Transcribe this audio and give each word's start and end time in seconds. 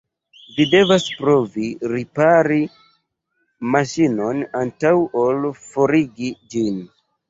Vi 0.53 0.63
devas 0.69 1.05
provi 1.19 1.65
ripari 1.91 2.59
maŝinon 3.77 4.45
antaŭ 4.65 4.99
ol 5.27 5.51
forigi 5.73 6.37
ĝin. 6.55 6.87